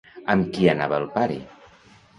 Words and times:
Amb 0.33 0.49
qui 0.55 0.71
anava 0.73 0.99
el 1.05 1.07
pare? 1.19 1.41